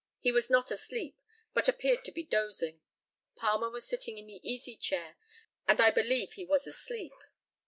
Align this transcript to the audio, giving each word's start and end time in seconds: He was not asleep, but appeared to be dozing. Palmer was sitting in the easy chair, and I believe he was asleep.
He 0.19 0.31
was 0.31 0.49
not 0.49 0.71
asleep, 0.71 1.15
but 1.53 1.67
appeared 1.67 2.03
to 2.05 2.11
be 2.11 2.23
dozing. 2.23 2.81
Palmer 3.35 3.69
was 3.69 3.87
sitting 3.87 4.17
in 4.17 4.25
the 4.25 4.41
easy 4.41 4.75
chair, 4.75 5.15
and 5.67 5.79
I 5.79 5.91
believe 5.91 6.33
he 6.33 6.43
was 6.43 6.65
asleep. 6.65 7.13